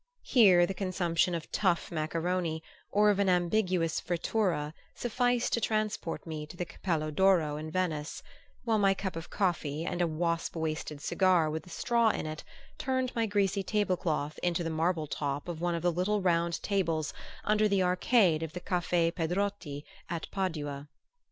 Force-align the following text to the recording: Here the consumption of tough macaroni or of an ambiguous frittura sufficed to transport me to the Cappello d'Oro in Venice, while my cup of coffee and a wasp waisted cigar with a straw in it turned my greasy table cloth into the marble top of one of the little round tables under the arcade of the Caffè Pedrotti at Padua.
Here 0.23 0.65
the 0.65 0.73
consumption 0.73 1.35
of 1.35 1.51
tough 1.51 1.91
macaroni 1.91 2.63
or 2.89 3.11
of 3.11 3.19
an 3.19 3.29
ambiguous 3.29 3.99
frittura 3.99 4.73
sufficed 4.95 5.53
to 5.53 5.61
transport 5.61 6.25
me 6.25 6.47
to 6.47 6.57
the 6.57 6.65
Cappello 6.65 7.11
d'Oro 7.11 7.55
in 7.57 7.69
Venice, 7.69 8.23
while 8.63 8.79
my 8.79 8.95
cup 8.95 9.15
of 9.15 9.29
coffee 9.29 9.85
and 9.85 10.01
a 10.01 10.07
wasp 10.07 10.55
waisted 10.55 11.01
cigar 11.01 11.51
with 11.51 11.67
a 11.67 11.69
straw 11.69 12.09
in 12.09 12.25
it 12.25 12.43
turned 12.79 13.13
my 13.15 13.27
greasy 13.27 13.61
table 13.61 13.95
cloth 13.95 14.39
into 14.41 14.63
the 14.63 14.71
marble 14.71 15.05
top 15.05 15.47
of 15.47 15.61
one 15.61 15.75
of 15.75 15.83
the 15.83 15.91
little 15.91 16.19
round 16.23 16.63
tables 16.63 17.13
under 17.43 17.67
the 17.67 17.83
arcade 17.83 18.41
of 18.41 18.53
the 18.53 18.59
Caffè 18.61 19.11
Pedrotti 19.13 19.83
at 20.09 20.27
Padua. 20.31 20.89